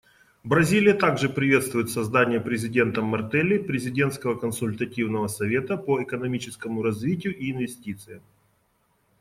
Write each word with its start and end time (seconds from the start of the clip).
Бразилия 0.43 0.95
также 0.95 1.29
приветствует 1.29 1.91
создание 1.91 2.41
президентом 2.41 3.05
Мартелли 3.05 3.59
президентского 3.59 4.33
консультативного 4.35 5.27
совета 5.27 5.77
по 5.77 6.01
экономическому 6.01 6.81
развитию 6.81 7.37
и 7.37 7.51
инвестициям. 7.51 8.23